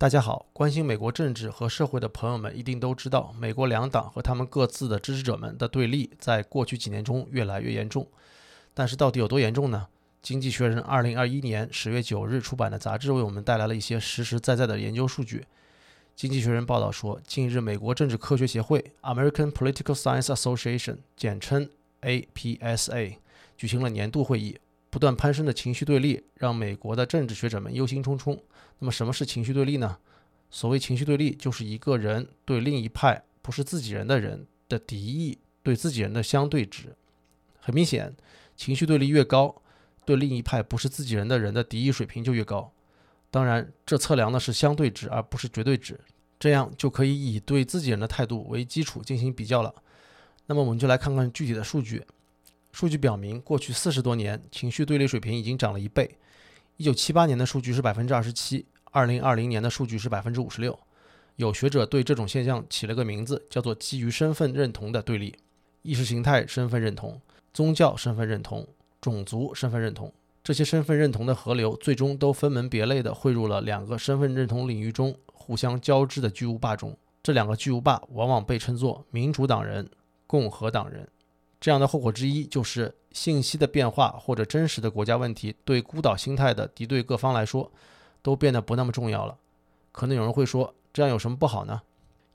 [0.00, 8.06] 大家好，关心美国政治和社会的朋友们一定都知道，美国两党和他们各自的支持者们的对立，在过去几年中越来越严重。
[8.72, 9.88] 但是到底有多严重呢？
[10.22, 15.44] 经济学人二零二一年十月九日出版的杂志为我们带来了一些实实在在的研究数据。
[16.14, 21.68] 经济学人报道说，近日美国政治科学协会 （American Political Science Association，简称
[22.02, 23.16] APSA）
[23.56, 24.58] 举行了年度会议。
[24.90, 28.38] 不断攀升的情绪对立让美国的政治学者们忧心忡忡。
[28.78, 29.98] 那么，什么是情绪对立呢？
[30.50, 36.96] 所谓情绪对立，就是一个人对另一派不是自己人的人的敌意对自己人的相对值。
[37.60, 38.16] 很明显，
[38.56, 39.60] 情绪对立越高，
[40.06, 42.72] 对另一派不是自己人的人的敌意水平就越高。
[43.30, 46.00] 当然，这测量的是相对值，而不是绝对值。
[46.38, 49.74] 这样就可以以对自己人的态度为基础进行比较了。
[50.46, 52.02] 那么，我们就来看看具体的数据。
[52.78, 56.16] 数据表明，过去四十多年，情绪对立水平已经涨了一倍。
[56.76, 60.78] 一九七八年的数据是百分之二十七，二零二零年的数据是百分之五十六。
[61.34, 65.34] 有学者对这种现象起了个名字，叫做基于身份认同的对立：
[65.82, 67.20] 意识形态身份认同、
[67.52, 68.64] 宗教身份认同、
[69.00, 70.14] 种族身份认同。
[70.44, 76.96] 这些身份认同的河流，最终都分门别类地汇入了两个身份认同领域中互相交织的巨无霸中。
[77.24, 79.90] 这两个巨无霸往往被称作民主党人、
[80.28, 81.08] 共和党人。
[81.60, 87.70] 这样的后果之一就是，信息的变化或者真实的国家问题，对孤岛心态的敌对各方来说，
[88.22, 89.36] 都变得不那么重要了。
[89.90, 91.82] 可能有人会说，这样有什么不好呢？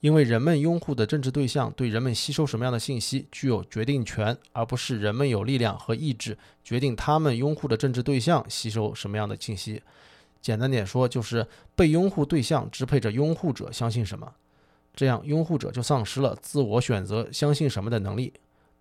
[0.02, 9.82] 因为人们拥护的政治对象对人们吸收什么样的信息具有决定权，而不是人们有力量和意志决定他们拥护的政治对象吸收什么样的信息。
[10.42, 14.30] 简单点说，就是被拥护对象支配着拥护者相信什么，
[14.94, 18.34] 这样拥护者就丧失了自我选择相信什么的能力。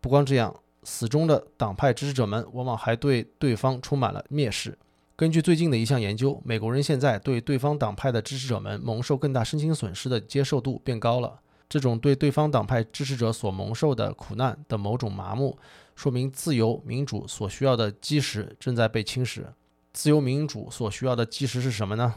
[0.03, 4.77] 不光这样，死忠的党派支持者们往往还对对方充满了蔑视。
[5.14, 11.39] 根据最近的一项研究，美国人现在对对方党派的支持者们蒙受更大身心损失的接受度变高了。
[11.69, 15.56] 这种对对方党派支持者所蒙受的苦难的某种麻木，
[15.95, 19.45] 说明自由民主所需要的基石正在被侵蚀。
[19.92, 22.17] 自由民主所需要的基石是什么呢？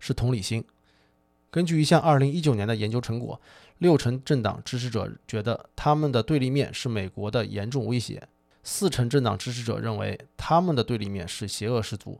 [0.00, 0.64] 是同理心。
[1.54, 3.40] 根据一项2019年的研究成果。
[3.78, 8.26] 六成政党支持者觉得他们的对立面是美国的严重威胁，
[8.64, 12.18] 四成政党支持者认为他们的对立面是邪恶氏族。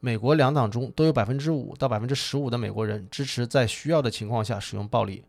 [0.00, 5.24] 美国两党中都有百分之五到百分之十五的美国人支持在需要的情况下使用暴力。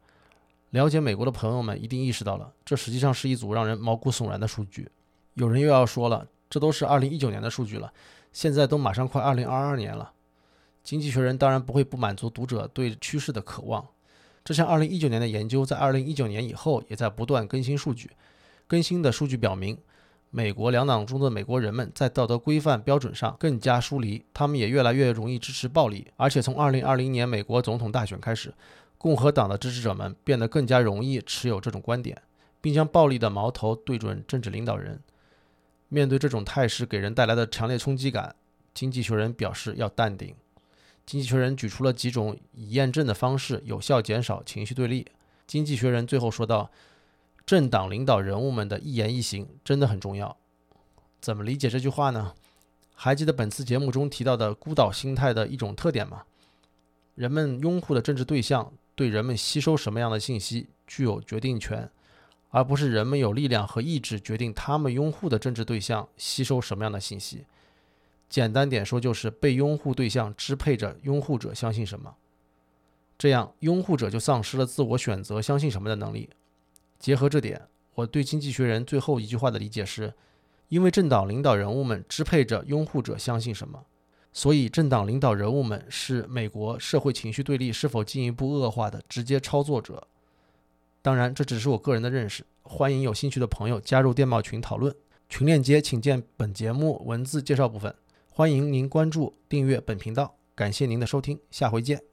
[0.72, 4.90] 了解美国的朋友们一定意识到了，这实际上是一组让人毛骨悚然的数据。
[5.36, 7.92] 有人又要说了，这都是二零一九年的数据了，
[8.32, 10.12] 现在都马上快二零二二年了。
[10.84, 13.86] 经济学人当然不会不满足读者对趋势的渴望。
[14.44, 18.10] 这项2019年的研究在2019年以后也在不断更新数据。
[18.66, 19.78] 更新的数据表明，
[20.32, 26.08] 美国两党中的美国人们在道德规范标准上更加疏离，他们也越来越容易支持暴力。
[26.16, 28.54] 而且从2020年美国总统大选开始，
[28.98, 32.20] 共和党的支持者们变得更加容易持有这种观点，
[32.62, 35.00] 并将暴力的矛头对准政治领导人。
[35.88, 38.36] 面对这种态势给人带来的强烈冲击感，
[38.74, 40.36] 经济学人表示要淡定。
[41.10, 45.08] 经济学人举出了几种以验证的方式，有效减少情绪对立。
[45.48, 46.70] 经济学人最后说道
[47.48, 50.38] ：“政党领导人物们的一言一行真的很重要。”
[51.20, 52.36] 怎么理解这句话呢？
[52.94, 56.26] 还记得本次节目中提到的孤岛心态的一种特点吗？
[57.16, 61.90] 人们拥护的政治对象对人们吸收什么样的信息具有决定权，
[62.52, 67.46] 而不是人们有力量和意志决定他们拥护的政治对象吸收什么样的信息。
[68.30, 72.16] 简单点说，就是被拥护对象支配着拥护者相信什么，
[73.18, 76.30] 这样拥护者就丧失了自我选择相信什么的能力。
[77.00, 80.14] 结合这点，我对《经济学人》最后一句话的理解是：
[80.68, 83.84] 因为政党领导人物们支配着拥护者相信什么，
[84.32, 90.08] 所以政党领导人物们是美国社会情绪对立是否进一步恶化的直接操作者。
[91.02, 94.94] 当然，这只是我个人的认识，欢迎有兴趣的朋友加入电报群讨论，
[95.30, 97.96] 群链接请见本节目文字介绍部分。
[98.40, 102.09] 欢迎您关注、订阅本频道，感谢您的收听，下回见。